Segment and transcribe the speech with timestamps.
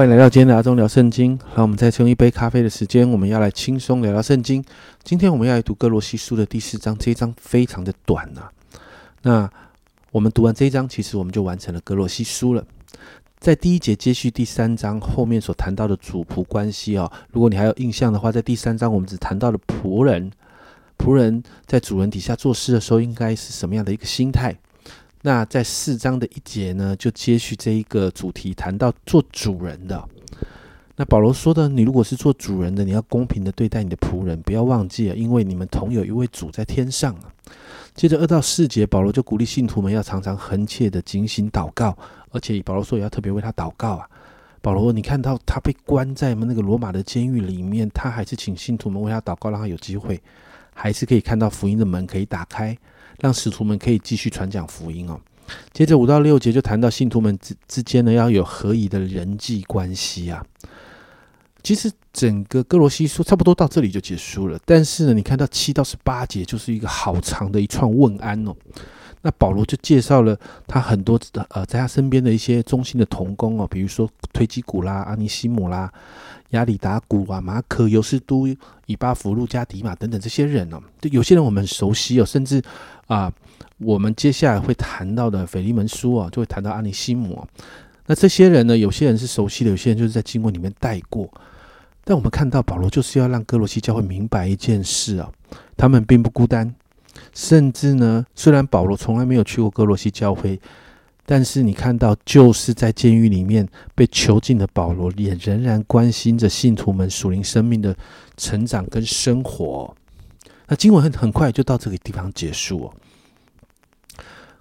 [0.00, 1.38] 欢迎来到今天的阿忠聊圣经。
[1.54, 4.64] 让我们再用一杯咖啡的时间，我们要来轻松聊聊圣经。
[5.04, 8.48] 今天我们要来读哥罗西书的第四章，这一章非常的短呐。
[9.20, 9.50] 那
[10.10, 12.64] 我们读完这一章，其实我们就完成了哥罗西书了。
[13.40, 20.32] 在第一节接续第三章后面所谈到的主仆关系哦，如果你还有印象的话，在第三章我们只谈到了仆人，
[20.96, 24.56] 仆人在主人底下做事的时候，应该是什么样的一个心态？
[25.22, 30.02] 那在四章的一节呢，就接续这一个主题，谈到做主人的。
[30.96, 37.32] 那保罗说的，你如果是做主人的，你要公平的对待你的仆人，不要忘记啊，因为你们同有一位主在天上啊。
[37.94, 41.96] 接着二到四节，保罗就鼓励信徒们要常常恳切的警醒祷告，
[42.30, 44.08] 而且保罗说也要特别为他祷告啊。
[44.62, 50.20] 保罗，你看到他被关在那个罗马的监狱里面，他还是请信徒们为他祷告，让他有机会，
[50.74, 52.76] 还是可以看到福音的门可以打开。
[53.20, 55.20] 让使徒们可以继续传讲福音哦。
[55.72, 60.44] 接着五到六节就谈到信徒们之之间呢要有合宜的人际关系啊。
[61.62, 68.54] 其实整个哥罗西书差不多到这里就结束了，但是呢，你看到七到十八节就是一个好长的一串问安哦。
[69.22, 75.92] 那保罗就介绍了他很多呃在他身边的一些忠心的童工哦，比如说推基古拉、阿尼西姆啦。
[76.50, 78.44] 亚里达古啊、马可、尤斯都、
[78.86, 82.60] 以巴弗、路加迪马等等这些人哦，就有些人我们很熟悉哦，甚至
[83.06, 83.32] 啊，
[83.78, 87.46] 我们接下来会谈到的腓利门书啊，就会谈到阿尼西姆。
[88.06, 91.32] 那这些人呢，有些人是熟悉的，有些人就是在经文里面带过。
[92.02, 95.30] 但我们看到保罗就是要让哥罗西教会明白一件事啊，
[95.76, 96.74] 他们并不孤单，
[97.32, 100.60] 甚至呢，虽然保罗从来没有去过哥罗西教会。
[101.26, 107.96] 但是你看到，就是在监狱里面被囚禁的保罗，也仍然关心着信徒们属灵生命的
[108.36, 109.94] 成长跟生活。
[110.66, 112.94] 那经文很很快就到这个地方结束哦。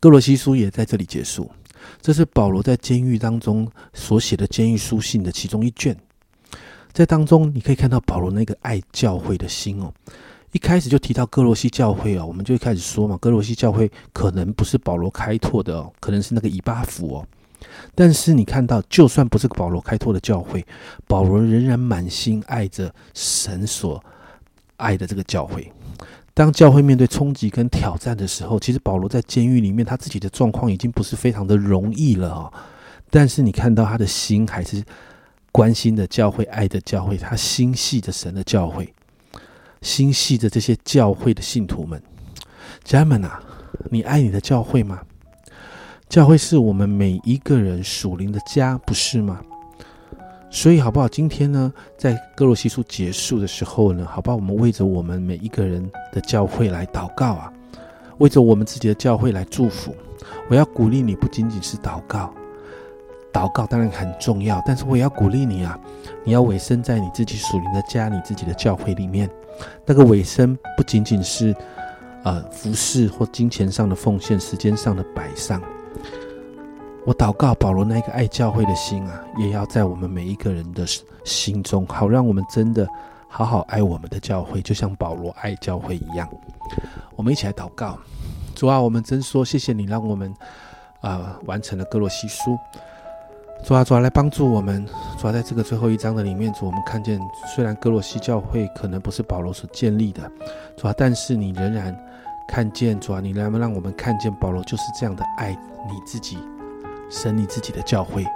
[0.00, 1.50] 哥罗西书也在这里结束。
[2.00, 5.94] 这是保罗在监狱当中所写的监狱书信的其中一卷，
[6.92, 9.92] 在当中你可以看到保罗那个爱教会的心哦。
[10.54, 17.26] 一开始就提到哥罗西教会哦，我们就开始说嘛，哥罗西教会可能不是保罗开拓的哦，可能是那个以巴弗哦。
[17.92, 20.64] 但是你看到，就算不是保罗开拓的教会，
[21.08, 24.00] 保罗仍然满心爱着神所
[24.76, 25.72] 爱的这个教会。
[26.32, 32.52] 当教会面对冲击跟挑战的时候，其实保罗在监狱里面，他自己的状况已经不是非常的容易了哦。
[33.10, 34.80] 但是你看到他的心还是
[35.50, 38.94] 关心的教会，爱的教会，他心系着神的教会。
[39.84, 42.02] 心系着这些教会的信徒们，
[42.82, 43.38] 家人们啊，
[43.90, 45.02] 你爱你的教会吗？
[46.08, 49.40] 教会是我们每一个人属灵的家，不是吗？
[50.50, 51.06] 所以好不好？
[51.06, 54.36] 今天呢，在哥罗西书结束的时候呢，好不好？
[54.36, 57.52] 我们为着我们每一个人的教会来祷告啊，
[58.16, 59.94] 为着我们自己的教会来祝福。
[60.48, 62.32] 我要鼓励你，不仅仅是祷告。
[63.34, 65.76] 祷告当然很重要，但是我也要鼓励你啊！
[66.24, 69.28] 你要委身在你自己属灵的家、你自己的教会里面。
[69.84, 71.54] 那个委身不仅仅是
[72.22, 75.60] 呃服饰或金钱上的奉献、时间上的摆上。
[77.04, 80.86] 我祷告保罗那一个爱教会的心啊，也要在我们每一个人的
[81.24, 82.88] 心中，好让我们真的
[83.28, 86.26] 好好爱我们的教会，就像保罗爱教会一样。
[87.16, 87.98] 我们一起来祷告：
[88.54, 90.32] 主啊，我们真说谢谢你，让我们
[91.00, 92.56] 啊完成了哥罗西书。
[93.64, 94.86] 主啊，主啊，来帮助我们。
[95.18, 97.18] 主啊，在这个最后一章的里面，主我们看见，
[97.54, 100.30] 虽然哥罗西教会可能不是保罗所建立的，
[100.76, 101.96] 主啊，但是你仍然
[102.46, 105.52] 看见，主啊，你能不能让我们看见保罗就是这样的爱
[105.88, 106.36] 你自己，
[107.08, 108.26] 神你自己的教会。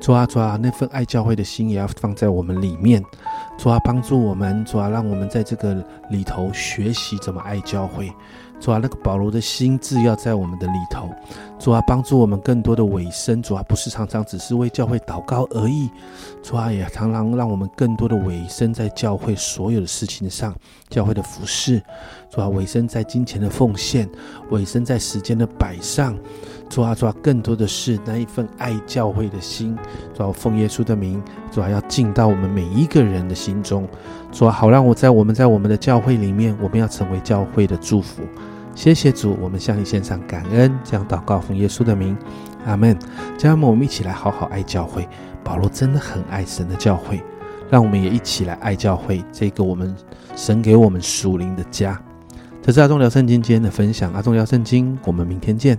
[0.00, 3.02] 主啊，主啊，那份爱教会的心也要放在我们里面。
[3.58, 8.08] 主啊，帮助我们，主啊，让我们在这个里头学习怎么爱教会。
[8.60, 11.08] 主啊，那个保罗的心智要在我们的里头。
[11.58, 13.42] 主啊，帮助我们更多的委身。
[13.42, 15.90] 主啊，不是常常只是为教会祷告而已。
[16.42, 20.54] 主啊，也常常让我们更多的委身在教会所有的事情上，
[20.88, 21.82] 教会的服饰。
[22.30, 24.08] 主啊，委身在金钱的奉献，
[24.50, 26.16] 委身在时间的摆上。
[26.68, 29.76] 主啊，主啊，更多的是那一份爱教会的心。
[30.14, 33.88] 主啊，奉耶稣的名，主啊，要进到我们每一个人的心中。
[34.30, 38.22] 主啊，好让我在我们在我们的教会里面，我们要成为教会的祝福。
[38.80, 42.16] 谢谢主，我们向你献上感恩，这样祷告奉耶稣的名，
[42.64, 42.98] 阿门。
[43.36, 45.06] 家人们，我们一起来好好爱教会。
[45.44, 47.22] 保罗真的很爱神的教会，
[47.68, 49.94] 让我们也一起来爱教会，这个我们
[50.34, 52.00] 神给我们属灵的家。
[52.62, 55.78] 这是阿忠聊圣经今天的分享，阿忠聊圣经，我们明天见。